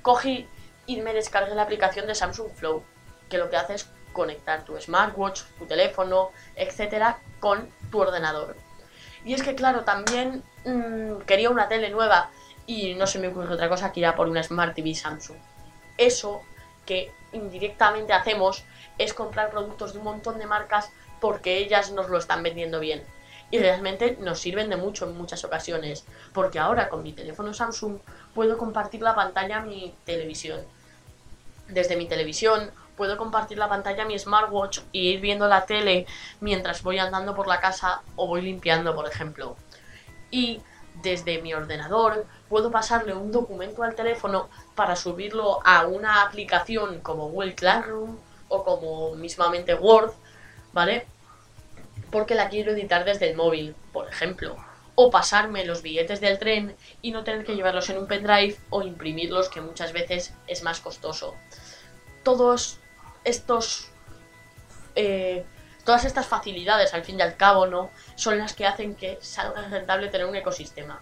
cogí 0.01 0.45
y 0.87 0.99
me 0.99 1.13
descargué 1.13 1.55
la 1.55 1.61
aplicación 1.61 2.05
de 2.05 2.15
Samsung 2.15 2.51
Flow, 2.53 2.83
que 3.29 3.37
lo 3.37 3.49
que 3.49 3.55
hace 3.55 3.75
es 3.75 3.89
conectar 4.13 4.63
tu 4.63 4.79
smartwatch, 4.79 5.41
tu 5.59 5.65
teléfono, 5.65 6.31
etcétera, 6.55 7.19
con 7.39 7.69
tu 7.91 7.99
ordenador. 7.99 8.55
Y 9.25 9.33
es 9.33 9.43
que, 9.43 9.55
claro, 9.55 9.83
también 9.83 10.43
mm, 10.65 11.21
quería 11.25 11.49
una 11.49 11.67
tele 11.67 11.89
nueva 11.89 12.29
y 12.65 12.93
no 12.95 13.07
se 13.07 13.19
me 13.19 13.27
ocurre 13.27 13.53
otra 13.53 13.69
cosa 13.69 13.91
que 13.91 14.01
ir 14.01 14.05
a 14.05 14.15
por 14.15 14.29
una 14.29 14.43
Smart 14.43 14.75
TV 14.75 14.95
Samsung. 14.95 15.37
Eso 15.97 16.41
que 16.85 17.11
indirectamente 17.31 18.13
hacemos 18.13 18.63
es 18.97 19.13
comprar 19.13 19.49
productos 19.49 19.93
de 19.93 19.99
un 19.99 20.05
montón 20.05 20.37
de 20.37 20.45
marcas 20.45 20.91
porque 21.19 21.57
ellas 21.57 21.91
nos 21.91 22.09
lo 22.09 22.17
están 22.17 22.43
vendiendo 22.43 22.79
bien. 22.79 23.03
Y 23.51 23.59
realmente 23.59 24.17
nos 24.19 24.39
sirven 24.39 24.69
de 24.69 24.77
mucho 24.77 25.05
en 25.05 25.15
muchas 25.15 25.43
ocasiones. 25.43 26.05
Porque 26.33 26.59
ahora 26.59 26.89
con 26.89 27.03
mi 27.03 27.13
teléfono 27.13 27.53
Samsung 27.53 27.99
puedo 28.33 28.57
compartir 28.57 29.01
la 29.01 29.15
pantalla 29.15 29.57
a 29.57 29.61
mi 29.61 29.93
televisión. 30.05 30.61
Desde 31.67 31.95
mi 31.95 32.07
televisión 32.07 32.71
puedo 32.95 33.17
compartir 33.17 33.57
la 33.57 33.69
pantalla 33.69 34.03
a 34.03 34.05
mi 34.05 34.17
smartwatch 34.17 34.79
y 34.91 35.09
ir 35.09 35.19
viendo 35.19 35.47
la 35.47 35.65
tele 35.65 36.05
mientras 36.39 36.83
voy 36.83 36.99
andando 36.99 37.35
por 37.35 37.47
la 37.47 37.59
casa 37.59 38.01
o 38.15 38.27
voy 38.27 38.41
limpiando, 38.41 38.93
por 38.95 39.07
ejemplo. 39.07 39.55
Y 40.31 40.61
desde 41.01 41.41
mi 41.41 41.53
ordenador 41.53 42.25
puedo 42.49 42.69
pasarle 42.69 43.13
un 43.13 43.31
documento 43.31 43.83
al 43.83 43.95
teléfono 43.95 44.49
para 44.75 44.95
subirlo 44.95 45.59
a 45.65 45.85
una 45.87 46.21
aplicación 46.21 46.99
como 47.01 47.29
Google 47.29 47.55
Classroom 47.55 48.17
o 48.47 48.63
como 48.63 49.15
mismamente 49.15 49.73
Word, 49.73 50.11
¿vale? 50.71 51.07
Porque 52.11 52.35
la 52.35 52.49
quiero 52.49 52.73
editar 52.73 53.05
desde 53.05 53.31
el 53.31 53.35
móvil, 53.35 53.75
por 53.91 54.07
ejemplo. 54.07 54.55
o 54.95 55.09
pasarme 55.09 55.65
los 55.65 55.81
billetes 55.81 56.21
del 56.21 56.37
tren 56.37 56.75
y 57.01 57.11
no 57.11 57.23
tener 57.23 57.45
que 57.45 57.55
llevarlos 57.55 57.89
en 57.89 57.97
un 57.97 58.07
pendrive 58.07 58.57
o 58.69 58.83
imprimirlos, 58.83 59.49
que 59.49 59.61
muchas 59.61 59.91
veces 59.91 60.33
es 60.47 60.63
más 60.63 60.79
costoso. 60.79 61.33
Todos 62.23 62.79
estos... 63.23 63.89
Eh, 64.95 65.45
todas 65.83 66.05
estas 66.05 66.25
facilidades, 66.27 66.93
al 66.93 67.03
fin 67.03 67.19
y 67.19 67.21
al 67.21 67.35
cabo, 67.35 67.65
¿no? 67.65 67.89
Son 68.15 68.37
las 68.37 68.53
que 68.53 68.65
hacen 68.65 68.95
que 68.95 69.17
salga 69.21 69.67
rentable 69.67 70.07
tener 70.07 70.27
un 70.27 70.35
ecosistema. 70.35 71.01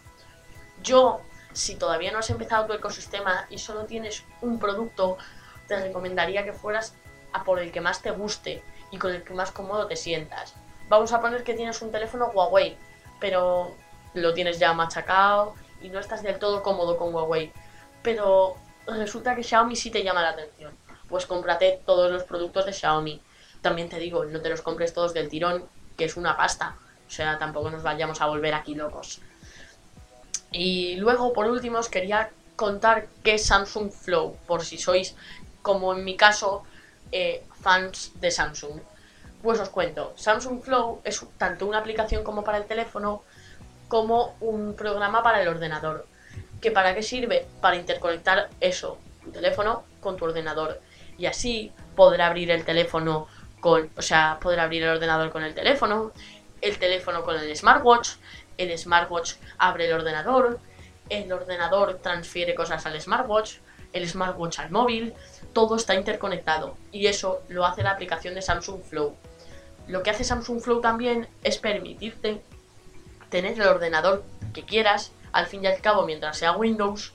Yo, 0.82 1.22
si 1.54 1.75
todavía 1.75 2.12
no 2.12 2.20
has 2.20 2.30
empezado 2.30 2.66
tu 2.66 2.74
ecosistema 2.74 3.46
y 3.50 3.58
solo 3.60 3.86
tienes 3.86 4.24
un 4.42 4.60
producto, 4.60 5.18
te 5.68 5.80
recomendaría 5.80 6.44
que 6.44 6.54
fueras 6.54 6.96
a 7.34 7.44
por 7.44 7.60
el 7.60 7.72
que 7.72 7.82
más 7.82 8.01
te 8.01 8.12
guste 8.12 8.63
y 8.92 8.98
con 8.98 9.12
el 9.12 9.24
que 9.24 9.34
más 9.34 9.51
cómodo 9.51 9.88
te 9.88 9.96
sientas. 9.96 10.56
Vamos 10.90 11.13
a 11.13 11.22
poner 11.22 11.44
que 11.44 11.54
tienes 11.54 11.82
un 11.82 11.92
teléfono 11.92 12.32
Huawei, 12.34 12.75
pero 13.20 13.75
lo 14.13 14.34
tienes 14.34 14.60
ya 14.60 14.74
machacado 14.74 15.56
y 15.82 15.90
no 15.90 16.00
estás 16.00 16.24
del 16.24 16.40
todo 16.40 16.63
cómodo 16.63 16.98
con 16.98 17.13
Huawei. 17.13 17.54
Pero 18.01 18.58
resulta 18.88 19.36
que 19.36 19.44
Xiaomi 19.44 19.75
sí 19.75 19.92
te 19.92 20.04
llama 20.04 20.22
la 20.22 20.30
atención. 20.30 20.75
Pues 21.12 21.27
cómprate 21.27 21.82
todos 21.86 22.10
los 22.10 22.24
productos 22.24 22.65
de 22.65 22.74
Xiaomi. 22.74 23.22
También 23.62 23.89
te 23.89 24.00
digo, 24.00 24.25
no 24.25 24.41
te 24.41 24.50
los 24.50 24.63
compres 24.63 24.94
todos 24.94 25.13
del 25.13 25.30
tirón, 25.30 25.65
que 25.98 26.06
es 26.06 26.18
una 26.18 26.36
pasta. 26.36 26.75
O 27.08 27.12
sea, 27.12 27.38
tampoco 27.38 27.70
nos 27.70 27.84
vayamos 27.84 28.22
a 28.22 28.25
volver 28.25 28.56
aquí 28.56 28.74
locos. 28.74 29.22
Y 30.51 30.96
luego, 30.96 31.34
por 31.34 31.46
último, 31.48 31.77
os 31.80 31.89
quería 31.89 32.32
contar 32.56 33.08
qué 33.24 33.36
es 33.36 33.46
Samsung 33.46 33.91
Flow, 33.91 34.38
por 34.48 34.63
si 34.63 34.77
sois, 34.77 35.15
como 35.62 35.94
en 35.94 36.03
mi 36.03 36.15
caso, 36.15 36.63
eh, 37.12 37.44
fans 37.62 38.13
de 38.15 38.32
Samsung. 38.32 38.80
Pues 39.41 39.60
os 39.60 39.70
cuento, 39.70 40.13
Samsung 40.15 40.62
Flow 40.62 41.01
es 41.03 41.25
tanto 41.38 41.65
una 41.65 41.80
aplicación 41.80 42.24
como 42.24 42.44
para 42.44 42.58
el 42.58 42.65
teléfono, 42.65 43.24
como 43.88 44.36
un 44.39 44.75
programa 44.75 45.24
para 45.24 45.41
el 45.41 45.48
ordenador. 45.48 46.06
¿Que 46.62 46.72
para 46.72 46.94
qué 46.94 47.01
sirve? 47.01 47.48
Para 47.60 47.75
interconectar 47.75 48.50
eso, 48.60 48.98
tu 49.24 49.32
teléfono 49.32 49.84
con 50.00 50.15
tu 50.15 50.25
ordenador. 50.25 50.80
Y 51.22 51.28
así 51.28 51.72
podrá 51.96 52.25
abrir 52.25 52.50
el 52.50 52.66
teléfono 52.66 53.28
con, 53.60 53.92
o 53.96 54.01
sea, 54.01 54.40
podrá 54.42 54.63
abrir 54.63 54.82
el 54.82 54.90
ordenador 54.90 55.30
con 55.30 55.44
el 55.44 55.54
teléfono, 55.54 56.12
el 56.62 56.80
teléfono 56.80 57.24
con 57.24 57.38
el 57.38 57.56
smartwatch, 57.56 58.13
el 58.58 58.75
smartwatch 58.75 59.34
abre 59.60 59.86
el 59.86 59.94
ordenador, 59.94 60.60
el 61.10 61.32
ordenador 61.32 62.00
transfiere 62.01 62.56
cosas 62.56 62.88
al 62.88 63.00
smartwatch, 63.00 63.58
el 63.94 64.10
smartwatch 64.10 64.58
al 64.58 64.72
móvil, 64.72 65.13
todo 65.54 65.75
está 65.75 65.94
interconectado 65.94 66.75
y 66.92 67.06
eso 67.06 67.44
lo 67.50 67.68
hace 67.68 67.84
la 67.84 67.92
aplicación 67.92 68.34
de 68.34 68.42
Samsung 68.42 68.82
Flow. 68.82 69.16
Lo 69.88 70.01
que 70.01 70.10
hace 70.10 70.24
Samsung 70.24 70.60
Flow 70.60 70.82
también 70.82 71.28
es 71.44 71.60
permitirte 71.60 72.42
tener 73.30 73.62
el 73.62 73.68
ordenador 73.68 74.24
que 74.54 74.63
quieras, 74.63 75.12
al 75.34 75.46
fin 75.46 75.63
y 75.63 75.68
al 75.68 75.82
cabo 75.82 76.04
mientras 76.04 76.40
sea 76.40 76.54
Windows, 76.54 77.13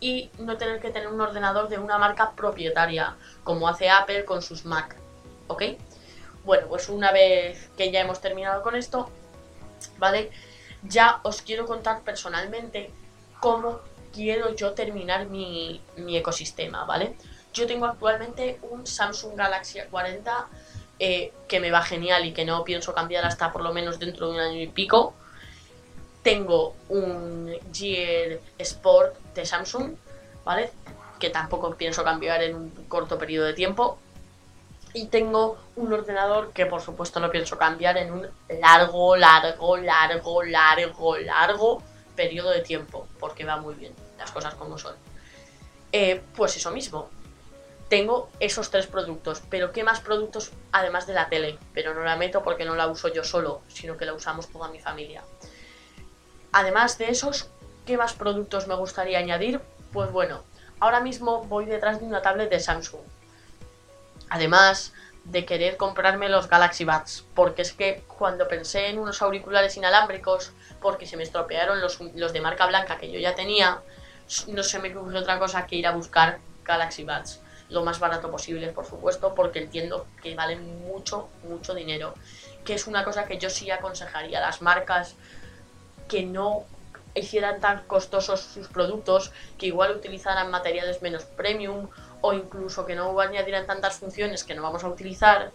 y 0.00 0.30
no 0.38 0.56
tener 0.56 0.80
que 0.80 0.90
tener 0.90 1.08
un 1.08 1.20
ordenador 1.20 1.68
de 1.68 1.78
una 1.78 1.98
marca 1.98 2.32
propietaria, 2.32 3.16
como 3.44 3.68
hace 3.68 3.90
Apple 3.90 4.24
con 4.24 4.42
sus 4.42 4.64
Mac. 4.64 4.96
¿Ok? 5.48 5.62
Bueno, 6.44 6.68
pues 6.68 6.88
una 6.88 7.12
vez 7.12 7.70
que 7.76 7.90
ya 7.90 8.00
hemos 8.00 8.20
terminado 8.20 8.62
con 8.62 8.76
esto, 8.76 9.10
¿vale? 9.98 10.30
Ya 10.82 11.20
os 11.24 11.42
quiero 11.42 11.66
contar 11.66 12.02
personalmente 12.02 12.90
cómo 13.40 13.80
quiero 14.12 14.54
yo 14.54 14.72
terminar 14.72 15.26
mi, 15.26 15.82
ecosistema, 15.96 16.84
¿vale? 16.84 17.16
Yo 17.52 17.66
tengo 17.66 17.86
actualmente 17.86 18.58
un 18.62 18.86
Samsung 18.86 19.36
Galaxy 19.36 19.78
A40 19.80 20.46
eh, 20.98 21.32
que 21.48 21.60
me 21.60 21.70
va 21.70 21.82
genial 21.82 22.24
y 22.24 22.32
que 22.32 22.44
no 22.44 22.64
pienso 22.64 22.94
cambiar 22.94 23.24
hasta 23.24 23.52
por 23.52 23.62
lo 23.62 23.72
menos 23.72 23.98
dentro 23.98 24.28
de 24.28 24.34
un 24.34 24.40
año 24.40 24.60
y 24.60 24.68
pico. 24.68 25.14
Tengo 26.28 26.74
un 26.90 27.56
Gear 27.72 28.38
Sport 28.58 29.16
de 29.34 29.46
Samsung, 29.46 29.94
¿vale? 30.44 30.70
Que 31.18 31.30
tampoco 31.30 31.74
pienso 31.74 32.04
cambiar 32.04 32.42
en 32.42 32.54
un 32.54 32.70
corto 32.86 33.16
periodo 33.16 33.46
de 33.46 33.54
tiempo. 33.54 33.98
Y 34.92 35.06
tengo 35.06 35.56
un 35.76 35.90
ordenador 35.90 36.52
que 36.52 36.66
por 36.66 36.82
supuesto 36.82 37.18
no 37.18 37.30
pienso 37.30 37.56
cambiar 37.56 37.96
en 37.96 38.12
un 38.12 38.28
largo, 38.60 39.16
largo, 39.16 39.78
largo, 39.78 40.42
largo, 40.42 41.16
largo 41.16 41.82
periodo 42.14 42.50
de 42.50 42.60
tiempo, 42.60 43.06
porque 43.18 43.44
va 43.44 43.56
muy 43.56 43.74
bien, 43.74 43.94
las 44.18 44.30
cosas 44.30 44.54
como 44.54 44.76
son. 44.76 44.96
Eh, 45.92 46.20
pues 46.36 46.56
eso 46.56 46.70
mismo, 46.70 47.08
tengo 47.88 48.28
esos 48.38 48.70
tres 48.70 48.86
productos, 48.86 49.42
pero 49.48 49.72
¿qué 49.72 49.82
más 49.82 50.00
productos 50.00 50.50
además 50.72 51.06
de 51.06 51.14
la 51.14 51.30
tele? 51.30 51.58
Pero 51.72 51.94
no 51.94 52.02
la 52.02 52.16
meto 52.16 52.42
porque 52.42 52.66
no 52.66 52.74
la 52.74 52.86
uso 52.86 53.08
yo 53.08 53.24
solo, 53.24 53.62
sino 53.68 53.96
que 53.96 54.04
la 54.04 54.12
usamos 54.12 54.48
toda 54.48 54.68
mi 54.68 54.78
familia. 54.78 55.22
Además 56.58 56.98
de 56.98 57.08
esos, 57.08 57.46
¿qué 57.86 57.96
más 57.96 58.14
productos 58.14 58.66
me 58.66 58.74
gustaría 58.74 59.20
añadir? 59.20 59.60
Pues 59.92 60.10
bueno, 60.10 60.42
ahora 60.80 60.98
mismo 60.98 61.44
voy 61.44 61.66
detrás 61.66 62.00
de 62.00 62.06
una 62.06 62.20
tablet 62.20 62.50
de 62.50 62.58
Samsung. 62.58 63.00
Además 64.28 64.92
de 65.22 65.46
querer 65.46 65.76
comprarme 65.76 66.28
los 66.28 66.48
Galaxy 66.48 66.84
Buds, 66.84 67.24
porque 67.36 67.62
es 67.62 67.72
que 67.72 68.02
cuando 68.08 68.48
pensé 68.48 68.88
en 68.88 68.98
unos 68.98 69.22
auriculares 69.22 69.76
inalámbricos, 69.76 70.50
porque 70.82 71.06
se 71.06 71.16
me 71.16 71.22
estropearon 71.22 71.80
los, 71.80 72.00
de 72.32 72.40
marca 72.40 72.66
blanca 72.66 72.98
que 72.98 73.12
yo 73.12 73.20
ya 73.20 73.36
tenía, 73.36 73.80
no 74.48 74.64
se 74.64 74.80
me 74.80 74.90
ocurrió 74.90 75.20
otra 75.20 75.38
cosa 75.38 75.64
que 75.64 75.76
ir 75.76 75.86
a 75.86 75.92
buscar 75.92 76.40
Galaxy 76.64 77.04
Buds. 77.04 77.40
Lo 77.68 77.84
más 77.84 78.00
barato 78.00 78.32
posible, 78.32 78.72
por 78.72 78.84
supuesto, 78.84 79.32
porque 79.32 79.60
entiendo 79.60 80.08
que 80.20 80.34
valen 80.34 80.80
mucho, 80.88 81.28
mucho 81.44 81.72
dinero. 81.72 82.14
Que 82.64 82.74
es 82.74 82.88
una 82.88 83.04
cosa 83.04 83.26
que 83.26 83.38
yo 83.38 83.48
sí 83.48 83.70
aconsejaría 83.70 84.38
a 84.38 84.40
las 84.40 84.60
marcas 84.60 85.14
que 86.08 86.24
no 86.24 86.64
hicieran 87.14 87.60
tan 87.60 87.84
costosos 87.84 88.40
sus 88.40 88.68
productos, 88.68 89.32
que 89.58 89.66
igual 89.66 89.96
utilizaran 89.96 90.50
materiales 90.50 91.02
menos 91.02 91.24
premium 91.24 91.88
o 92.20 92.32
incluso 92.32 92.86
que 92.86 92.94
no 92.94 93.18
añadieran 93.20 93.66
tantas 93.66 93.98
funciones 93.98 94.44
que 94.44 94.54
no 94.54 94.62
vamos 94.62 94.84
a 94.84 94.88
utilizar 94.88 95.52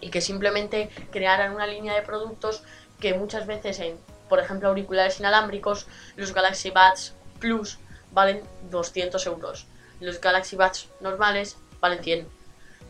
y 0.00 0.10
que 0.10 0.20
simplemente 0.20 0.90
crearan 1.10 1.54
una 1.54 1.66
línea 1.66 1.94
de 1.94 2.02
productos 2.02 2.62
que 3.00 3.14
muchas 3.14 3.46
veces 3.46 3.80
en, 3.80 3.98
por 4.28 4.38
ejemplo, 4.38 4.68
auriculares 4.68 5.20
inalámbricos, 5.20 5.86
los 6.16 6.32
Galaxy 6.32 6.70
Buds 6.70 7.14
Plus 7.38 7.78
valen 8.12 8.42
200 8.70 9.24
euros. 9.26 9.66
Los 10.00 10.20
Galaxy 10.20 10.56
Buds 10.56 10.88
normales 11.00 11.56
valen 11.80 12.02
100. 12.02 12.28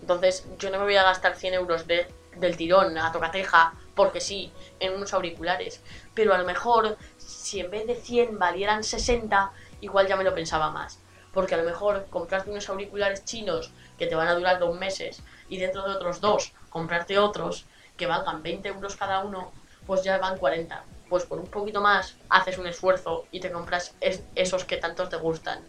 Entonces 0.00 0.46
yo 0.58 0.70
no 0.70 0.78
me 0.78 0.84
voy 0.84 0.96
a 0.96 1.02
gastar 1.02 1.36
100 1.36 1.54
euros 1.54 1.86
de, 1.86 2.06
del 2.36 2.56
tirón 2.56 2.96
a 2.98 3.12
tocateja 3.12 3.74
porque 3.94 4.20
sí, 4.20 4.52
en 4.78 4.94
unos 4.94 5.14
auriculares. 5.14 5.80
Pero 6.16 6.34
a 6.34 6.38
lo 6.38 6.44
mejor, 6.44 6.96
si 7.16 7.60
en 7.60 7.70
vez 7.70 7.86
de 7.86 7.94
100 7.94 8.40
valieran 8.40 8.82
60, 8.82 9.52
igual 9.82 10.08
ya 10.08 10.16
me 10.16 10.24
lo 10.24 10.34
pensaba 10.34 10.70
más 10.70 10.98
porque 11.36 11.54
a 11.54 11.58
lo 11.58 11.64
mejor 11.64 12.06
comprarte 12.08 12.48
unos 12.48 12.66
auriculares 12.70 13.26
chinos 13.26 13.70
que 13.98 14.06
te 14.06 14.14
van 14.14 14.26
a 14.26 14.32
durar 14.32 14.58
dos 14.58 14.74
meses 14.74 15.22
y 15.50 15.58
dentro 15.58 15.86
de 15.86 15.94
otros 15.94 16.22
dos 16.22 16.54
comprarte 16.70 17.18
otros 17.18 17.66
que 17.98 18.06
valgan 18.06 18.42
20 18.42 18.68
euros 18.68 18.96
cada 18.96 19.20
uno, 19.22 19.52
pues 19.86 20.02
ya 20.02 20.16
van 20.16 20.38
40. 20.38 20.82
Pues 21.10 21.24
por 21.24 21.38
un 21.38 21.46
poquito 21.46 21.82
más 21.82 22.16
haces 22.30 22.56
un 22.56 22.66
esfuerzo 22.66 23.26
y 23.30 23.40
te 23.40 23.52
compras 23.52 23.94
esos 24.34 24.64
que 24.64 24.78
tanto 24.78 25.10
te 25.10 25.16
gustan. 25.16 25.60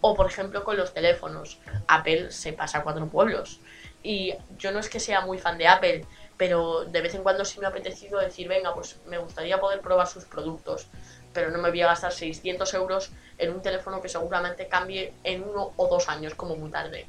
O 0.00 0.14
por 0.14 0.26
ejemplo 0.26 0.62
con 0.62 0.76
los 0.76 0.94
teléfonos. 0.94 1.58
Apple 1.88 2.30
se 2.30 2.52
pasa 2.52 2.78
a 2.78 2.82
cuatro 2.84 3.08
pueblos. 3.08 3.58
Y 4.04 4.34
yo 4.56 4.70
no 4.70 4.78
es 4.78 4.88
que 4.88 5.00
sea 5.00 5.22
muy 5.22 5.38
fan 5.38 5.58
de 5.58 5.66
Apple, 5.66 6.06
pero 6.42 6.84
de 6.84 7.00
vez 7.00 7.14
en 7.14 7.22
cuando 7.22 7.44
sí 7.44 7.60
me 7.60 7.66
ha 7.66 7.68
apetecido 7.68 8.18
decir, 8.18 8.48
venga, 8.48 8.74
pues 8.74 8.96
me 9.06 9.16
gustaría 9.16 9.60
poder 9.60 9.80
probar 9.80 10.08
sus 10.08 10.24
productos 10.24 10.88
pero 11.32 11.52
no 11.52 11.58
me 11.58 11.70
voy 11.70 11.80
a 11.82 11.86
gastar 11.86 12.12
600 12.12 12.74
euros 12.74 13.12
en 13.38 13.52
un 13.52 13.62
teléfono 13.62 14.02
que 14.02 14.08
seguramente 14.08 14.66
cambie 14.66 15.14
en 15.22 15.44
uno 15.44 15.72
o 15.76 15.86
dos 15.86 16.08
años 16.08 16.34
como 16.34 16.56
muy 16.56 16.68
tarde. 16.68 17.06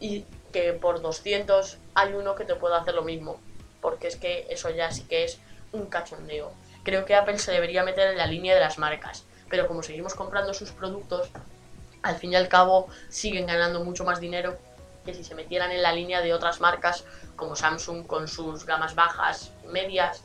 Y 0.00 0.24
que 0.54 0.72
por 0.72 1.02
200 1.02 1.76
hay 1.94 2.14
uno 2.14 2.34
que 2.34 2.46
te 2.46 2.54
pueda 2.54 2.78
hacer 2.78 2.94
lo 2.94 3.02
mismo, 3.02 3.38
porque 3.82 4.08
es 4.08 4.16
que 4.16 4.46
eso 4.48 4.70
ya 4.70 4.90
sí 4.90 5.02
que 5.02 5.24
es 5.24 5.38
un 5.72 5.84
cachondeo. 5.86 6.50
Creo 6.82 7.04
que 7.04 7.14
Apple 7.14 7.38
se 7.38 7.52
debería 7.52 7.84
meter 7.84 8.08
en 8.08 8.16
la 8.16 8.26
línea 8.26 8.54
de 8.54 8.60
las 8.60 8.78
marcas, 8.78 9.26
pero 9.50 9.68
como 9.68 9.82
seguimos 9.82 10.14
comprando 10.14 10.54
sus 10.54 10.70
productos, 10.72 11.28
al 12.02 12.16
fin 12.16 12.32
y 12.32 12.36
al 12.36 12.48
cabo 12.48 12.88
siguen 13.10 13.46
ganando 13.46 13.84
mucho 13.84 14.02
más 14.02 14.18
dinero 14.18 14.56
que 15.04 15.14
si 15.14 15.24
se 15.24 15.34
metieran 15.34 15.70
en 15.70 15.82
la 15.82 15.92
línea 15.92 16.20
de 16.20 16.34
otras 16.34 16.60
marcas 16.60 17.04
como 17.36 17.56
Samsung 17.56 18.06
con 18.06 18.28
sus 18.28 18.66
gamas 18.66 18.94
bajas, 18.94 19.52
medias, 19.66 20.22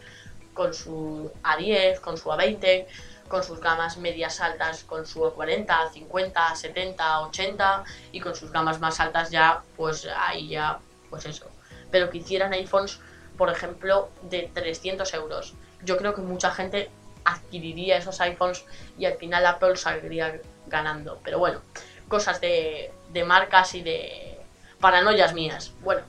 con 0.53 0.73
su 0.73 1.31
A10, 1.43 1.99
con 1.99 2.17
su 2.17 2.29
A20, 2.29 2.85
con 3.27 3.43
sus 3.43 3.59
gamas 3.59 3.97
medias 3.97 4.39
altas 4.39 4.83
con 4.83 5.05
su 5.05 5.21
40, 5.21 5.89
50, 5.91 6.55
70, 6.55 7.21
80 7.21 7.83
y 8.11 8.19
con 8.19 8.35
sus 8.35 8.51
gamas 8.51 8.79
más 8.79 8.99
altas 8.99 9.29
ya, 9.29 9.61
pues 9.75 10.07
ahí 10.15 10.49
ya, 10.49 10.79
pues 11.09 11.25
eso. 11.25 11.45
Pero 11.91 12.09
que 12.09 12.19
hicieran 12.19 12.53
iPhones, 12.53 12.99
por 13.37 13.49
ejemplo, 13.49 14.09
de 14.23 14.49
300 14.53 15.13
euros. 15.13 15.53
Yo 15.83 15.97
creo 15.97 16.15
que 16.15 16.21
mucha 16.21 16.51
gente 16.51 16.89
adquiriría 17.23 17.97
esos 17.97 18.19
iPhones 18.21 18.65
y 18.97 19.05
al 19.05 19.17
final 19.17 19.45
Apple 19.45 19.75
saldría 19.75 20.41
ganando. 20.67 21.19
Pero 21.23 21.39
bueno, 21.39 21.61
cosas 22.07 22.39
de, 22.41 22.91
de 23.09 23.23
marcas 23.23 23.75
y 23.75 23.81
de 23.83 24.36
paranoias 24.79 25.33
mías. 25.33 25.71
Bueno, 25.81 26.01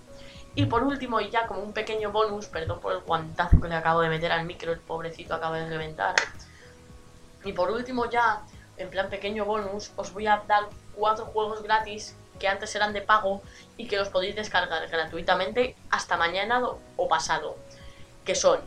Y 0.54 0.66
por 0.66 0.82
último, 0.82 1.20
y 1.20 1.30
ya 1.30 1.46
como 1.46 1.60
un 1.60 1.72
pequeño 1.72 2.10
bonus, 2.10 2.46
perdón 2.46 2.80
por 2.80 2.92
el 2.92 3.00
guantazo 3.00 3.60
que 3.60 3.68
le 3.68 3.76
acabo 3.76 4.00
de 4.00 4.08
meter 4.08 4.32
al 4.32 4.44
micro, 4.44 4.72
el 4.72 4.80
pobrecito 4.80 5.34
acaba 5.34 5.56
de 5.56 5.68
reventar. 5.68 6.16
Y 7.44 7.52
por 7.52 7.70
último 7.70 8.10
ya, 8.10 8.42
en 8.76 8.90
plan 8.90 9.08
pequeño 9.08 9.44
bonus, 9.44 9.92
os 9.94 10.12
voy 10.12 10.26
a 10.26 10.42
dar 10.48 10.64
cuatro 10.96 11.26
juegos 11.26 11.62
gratis 11.62 12.16
que 12.40 12.48
antes 12.48 12.74
eran 12.74 12.92
de 12.92 13.02
pago 13.02 13.40
y 13.76 13.86
que 13.86 13.96
los 13.96 14.08
podéis 14.08 14.34
descargar 14.34 14.88
gratuitamente 14.88 15.76
hasta 15.90 16.16
mañana 16.16 16.60
o 16.96 17.08
pasado. 17.08 17.56
Que 18.24 18.34
son, 18.34 18.58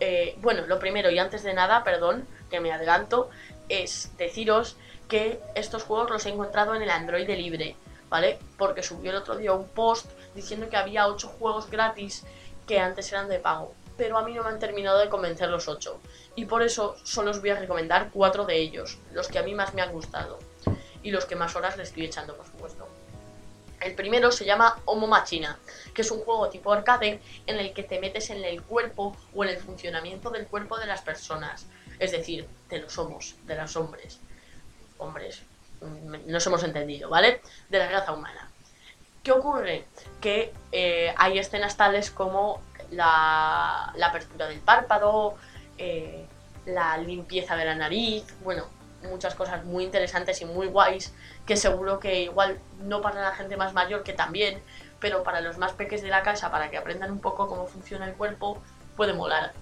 eh, 0.00 0.36
bueno, 0.40 0.66
lo 0.66 0.80
primero 0.80 1.10
y 1.10 1.18
antes 1.20 1.44
de 1.44 1.54
nada, 1.54 1.84
perdón, 1.84 2.26
que 2.50 2.58
me 2.58 2.72
adelanto, 2.72 3.30
es 3.68 4.10
deciros 4.16 4.76
que 5.08 5.40
estos 5.54 5.84
juegos 5.84 6.10
los 6.10 6.26
he 6.26 6.30
encontrado 6.30 6.74
en 6.74 6.82
el 6.82 6.90
Android 6.90 7.28
libre, 7.28 7.76
Porque 8.58 8.82
subió 8.82 9.10
el 9.10 9.16
otro 9.16 9.36
día 9.36 9.52
un 9.52 9.68
post 9.68 10.06
diciendo 10.34 10.68
que 10.68 10.76
había 10.76 11.06
8 11.06 11.28
juegos 11.28 11.70
gratis 11.70 12.24
que 12.66 12.78
antes 12.78 13.10
eran 13.10 13.28
de 13.28 13.38
pago. 13.38 13.74
Pero 13.96 14.18
a 14.18 14.24
mí 14.24 14.32
no 14.34 14.42
me 14.42 14.50
han 14.50 14.58
terminado 14.58 14.98
de 14.98 15.08
convencer 15.08 15.48
los 15.48 15.68
8. 15.68 16.00
Y 16.36 16.44
por 16.44 16.62
eso 16.62 16.96
solo 17.04 17.30
os 17.30 17.40
voy 17.40 17.50
a 17.50 17.58
recomendar 17.58 18.10
4 18.12 18.44
de 18.44 18.56
ellos, 18.58 18.98
los 19.12 19.28
que 19.28 19.38
a 19.38 19.42
mí 19.42 19.54
más 19.54 19.74
me 19.74 19.82
han 19.82 19.92
gustado. 19.92 20.38
Y 21.02 21.10
los 21.10 21.24
que 21.24 21.36
más 21.36 21.56
horas 21.56 21.76
le 21.76 21.82
estoy 21.82 22.04
echando, 22.04 22.36
por 22.36 22.46
supuesto. 22.46 22.86
El 23.80 23.94
primero 23.94 24.30
se 24.30 24.44
llama 24.44 24.80
Homo 24.84 25.08
Machina, 25.08 25.58
que 25.92 26.02
es 26.02 26.10
un 26.10 26.20
juego 26.20 26.48
tipo 26.48 26.72
arcade 26.72 27.20
en 27.46 27.58
el 27.58 27.72
que 27.72 27.82
te 27.82 27.98
metes 27.98 28.30
en 28.30 28.44
el 28.44 28.62
cuerpo 28.62 29.16
o 29.34 29.42
en 29.42 29.50
el 29.50 29.58
funcionamiento 29.58 30.30
del 30.30 30.46
cuerpo 30.46 30.78
de 30.78 30.86
las 30.86 31.02
personas. 31.02 31.66
Es 31.98 32.12
decir, 32.12 32.46
de 32.68 32.78
los 32.78 32.96
homos, 32.98 33.34
de 33.44 33.56
los 33.56 33.74
hombres. 33.76 34.20
Hombres, 34.98 35.42
nos 36.26 36.46
hemos 36.46 36.62
entendido, 36.64 37.08
¿vale? 37.08 37.40
De 37.68 37.78
la 37.78 37.88
raza 37.88 38.12
humana. 38.12 38.50
¿Qué 39.22 39.32
ocurre? 39.32 39.84
Que 40.20 40.52
eh, 40.72 41.14
hay 41.16 41.38
escenas 41.38 41.76
tales 41.76 42.10
como 42.10 42.60
la, 42.90 43.92
apertura 44.02 44.48
del 44.48 44.60
párpado, 44.60 45.36
eh, 45.78 46.26
la 46.66 46.96
limpieza 46.98 47.56
de 47.56 47.64
la 47.64 47.74
nariz, 47.74 48.24
bueno, 48.42 48.66
muchas 49.08 49.34
cosas 49.34 49.64
muy 49.64 49.84
interesantes 49.84 50.40
y 50.42 50.44
muy 50.44 50.66
guays 50.66 51.12
que 51.46 51.56
seguro 51.56 51.98
que 51.98 52.22
igual 52.22 52.60
no 52.80 53.00
para 53.00 53.20
la 53.20 53.34
gente 53.34 53.56
más 53.56 53.72
mayor 53.72 54.02
que 54.02 54.12
también, 54.12 54.62
pero 55.00 55.22
para 55.22 55.40
los 55.40 55.58
más 55.58 55.72
pequeños 55.72 56.02
de 56.02 56.08
la 56.08 56.22
casa, 56.22 56.50
para 56.50 56.70
que 56.70 56.76
aprendan 56.76 57.10
un 57.10 57.20
poco 57.20 57.48
cómo 57.48 57.66
funciona 57.66 58.06
el 58.06 58.14
cuerpo, 58.14 58.62
puede 58.96 59.12
molar. 59.12 59.52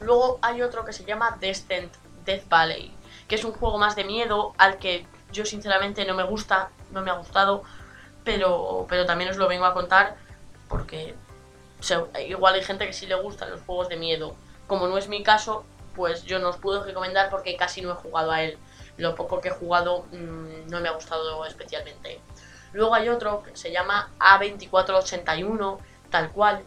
Luego 0.00 0.38
hay 0.42 0.62
otro 0.62 0.84
que 0.84 0.92
se 0.92 1.04
llama 1.04 1.36
Descent 1.40 1.92
Death 2.24 2.48
Valley, 2.48 2.92
que 3.28 3.34
es 3.34 3.44
un 3.44 3.52
juego 3.52 3.78
más 3.78 3.96
de 3.96 4.04
miedo 4.04 4.54
al 4.58 4.78
que 4.78 5.06
yo 5.32 5.44
sinceramente 5.44 6.04
no 6.04 6.14
me 6.14 6.24
gusta, 6.24 6.70
no 6.92 7.02
me 7.02 7.10
ha 7.10 7.14
gustado, 7.14 7.62
pero, 8.24 8.86
pero 8.88 9.06
también 9.06 9.30
os 9.30 9.36
lo 9.36 9.48
vengo 9.48 9.64
a 9.64 9.74
contar 9.74 10.16
porque 10.68 11.14
igual 12.26 12.54
hay 12.54 12.62
gente 12.62 12.86
que 12.86 12.92
sí 12.92 13.06
le 13.06 13.14
gustan 13.16 13.50
los 13.50 13.60
juegos 13.62 13.88
de 13.88 13.96
miedo. 13.96 14.34
Como 14.66 14.88
no 14.88 14.98
es 14.98 15.08
mi 15.08 15.22
caso, 15.22 15.64
pues 15.94 16.24
yo 16.24 16.38
no 16.38 16.50
os 16.50 16.56
puedo 16.56 16.82
recomendar 16.82 17.30
porque 17.30 17.56
casi 17.56 17.80
no 17.82 17.92
he 17.92 17.94
jugado 17.94 18.32
a 18.32 18.42
él. 18.42 18.58
Lo 18.96 19.14
poco 19.14 19.40
que 19.40 19.48
he 19.48 19.52
jugado 19.52 20.04
mmm, 20.12 20.68
no 20.68 20.80
me 20.80 20.88
ha 20.88 20.92
gustado 20.92 21.44
especialmente. 21.44 22.20
Luego 22.72 22.94
hay 22.94 23.08
otro 23.08 23.42
que 23.42 23.56
se 23.56 23.70
llama 23.70 24.10
A2481, 24.18 25.78
tal 26.10 26.30
cual, 26.32 26.62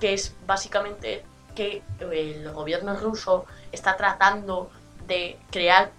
que 0.00 0.14
es 0.14 0.34
básicamente 0.46 1.24
que 1.54 1.82
el 2.00 2.50
gobierno 2.52 2.94
ruso 2.94 3.46
está 3.72 3.96
tratando 3.96 4.70
de 5.06 5.38
crear 5.50 5.90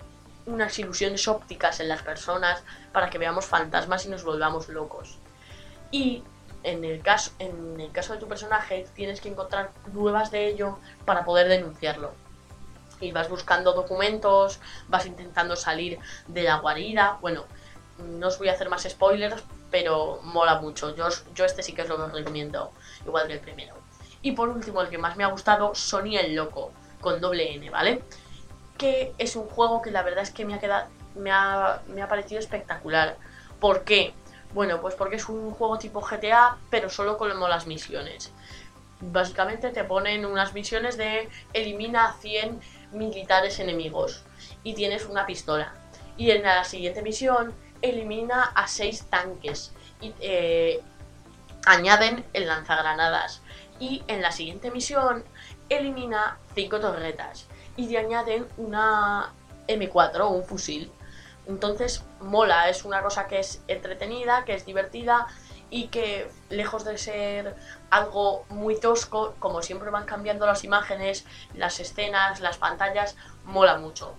unas 0.46 0.78
ilusiones 0.80 1.28
ópticas 1.28 1.80
en 1.80 1.90
las 1.90 2.02
personas 2.02 2.64
para 2.92 3.10
que 3.10 3.18
veamos 3.18 3.46
fantasmas 3.46 4.06
y 4.06 4.10
nos 4.10 4.24
volvamos 4.24 4.70
locos. 4.70 5.18
Y 5.92 6.24
en 6.64 6.84
el 6.84 7.02
caso, 7.02 7.32
en 7.40 7.80
el 7.80 7.92
caso 7.92 8.14
de 8.14 8.20
tu 8.20 8.28
personaje 8.28 8.88
tienes 8.96 9.22
que 9.22 9.30
encontrar 9.30 9.72
pruebas 9.92 10.32
de 10.32 10.48
ello 10.48 10.80
para 11.06 11.24
poder 11.26 11.48
denunciarlo 11.48 12.12
y 13.00 13.12
vas 13.12 13.30
buscando 13.30 13.74
documentos, 13.74 14.60
vas 14.88 15.06
intentando 15.06 15.56
salir 15.56 16.00
de 16.28 16.44
la 16.44 16.58
guarida. 16.58 17.18
Bueno, 17.22 17.46
no 18.00 18.28
os 18.28 18.38
voy 18.40 18.50
a 18.50 18.54
hacer 18.54 18.70
más 18.70 18.84
spoilers, 18.84 19.44
pero 19.70 20.20
mola 20.24 20.60
mucho. 20.60 20.96
Yo, 20.96 21.08
yo 21.36 21.46
este 21.46 21.64
sí 21.64 21.74
que 21.74 21.84
os 21.84 21.90
lo 21.90 22.08
recomiendo, 22.08 22.72
igual 23.06 23.28
que 23.28 23.34
el 23.34 23.40
primero. 23.40 23.76
Y 24.22 24.32
por 24.32 24.50
último, 24.50 24.82
el 24.82 24.90
que 24.90 24.98
más 24.98 25.16
me 25.16 25.24
ha 25.24 25.28
gustado, 25.28 25.76
Sony 25.76 26.18
el 26.20 26.36
Loco, 26.36 26.72
con 27.00 27.22
doble 27.22 27.54
N, 27.54 27.70
¿vale? 27.70 28.02
Que 28.78 29.14
es 29.18 29.36
un 29.36 29.48
juego 29.48 29.82
que 29.82 29.92
la 29.92 30.04
verdad 30.04 30.24
es 30.24 30.32
que 30.32 30.46
me 30.46 30.54
ha 30.54 30.60
quedado. 30.60 30.88
Me 31.16 31.32
ha, 31.32 31.82
me 31.88 32.02
ha 32.02 32.08
parecido 32.08 32.40
espectacular. 32.40 33.18
¿Por 33.60 33.84
qué? 33.84 34.14
Bueno, 34.54 34.82
pues 34.82 34.96
porque 34.96 35.18
es 35.18 35.28
un 35.30 35.52
juego 35.52 35.78
tipo 35.78 36.02
GTA, 36.02 36.58
pero 36.70 36.90
solo 36.90 37.18
con 37.18 37.38
las 37.40 37.68
misiones. 37.68 38.32
Básicamente 39.00 39.70
te 39.70 39.84
ponen 39.84 40.26
unas 40.26 40.54
misiones 40.54 40.98
de 40.98 41.30
elimina 41.54 42.06
a 42.06 42.14
100 42.14 42.60
militares 42.94 43.60
enemigos 43.60 44.24
y 44.64 44.74
tienes 44.74 45.06
una 45.06 45.26
pistola. 45.26 45.74
Y 46.18 46.32
en 46.32 46.44
la 46.44 46.64
siguiente 46.64 47.02
misión 47.02 47.54
elimina 47.82 48.44
a 48.44 48.68
6 48.68 49.06
tanques 49.10 49.74
y 50.02 50.14
eh, 50.20 50.82
añaden 51.66 52.26
el 52.34 52.48
lanzagranadas. 52.48 53.42
Y 53.80 54.04
en 54.08 54.22
la 54.22 54.32
siguiente 54.32 54.72
misión 54.72 55.24
elimina 55.70 56.38
5 56.56 56.80
torretas 56.80 57.47
y 57.78 57.88
te 57.88 57.98
añaden 57.98 58.46
una 58.58 59.32
M4 59.68 60.30
un 60.30 60.44
fusil. 60.44 60.92
Entonces 61.48 62.04
mola, 62.20 62.70
es 62.70 62.84
una 62.84 63.02
cosa 63.02 63.28
que 63.28 63.40
es 63.40 63.62
entretenida, 63.70 64.44
que 64.44 64.54
es 64.54 64.66
divertida 64.66 65.28
y 65.70 65.88
que 65.88 66.30
lejos 66.50 66.84
de 66.84 66.98
ser 66.98 67.56
algo 67.90 68.46
muy 68.50 68.80
tosco, 68.80 69.36
como 69.40 69.62
siempre 69.62 69.90
van 69.90 70.06
cambiando 70.06 70.46
las 70.46 70.64
imágenes, 70.64 71.26
las 71.54 71.80
escenas, 71.80 72.42
las 72.42 72.58
pantallas, 72.58 73.16
mola 73.46 73.78
mucho. 73.78 74.14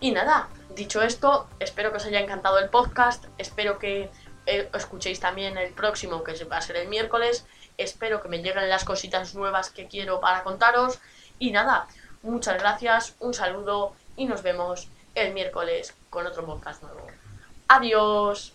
Y 0.00 0.12
nada, 0.12 0.48
dicho 0.74 1.02
esto, 1.02 1.48
espero 1.58 1.90
que 1.90 1.96
os 1.96 2.06
haya 2.06 2.20
encantado 2.20 2.58
el 2.58 2.70
podcast, 2.70 3.24
espero 3.36 3.78
que 3.78 4.10
eh, 4.46 4.70
escuchéis 4.72 5.20
también 5.20 5.58
el 5.58 5.72
próximo, 5.72 6.22
que 6.22 6.44
va 6.44 6.58
a 6.58 6.62
ser 6.62 6.76
el 6.76 6.88
miércoles, 6.88 7.46
espero 7.76 8.22
que 8.22 8.28
me 8.28 8.38
lleguen 8.38 8.68
las 8.68 8.84
cositas 8.84 9.34
nuevas 9.34 9.70
que 9.70 9.88
quiero 9.88 10.20
para 10.20 10.42
contaros. 10.44 11.00
Y 11.40 11.52
nada, 11.52 11.86
muchas 12.22 12.58
gracias, 12.58 13.16
un 13.20 13.34
saludo 13.34 13.92
y 14.16 14.26
nos 14.26 14.42
vemos 14.42 14.88
el 15.14 15.32
miércoles 15.32 15.94
con 16.10 16.26
otro 16.26 16.44
podcast 16.44 16.82
nuevo. 16.82 17.06
Adiós. 17.68 18.54